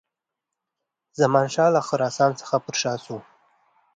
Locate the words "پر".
2.65-2.75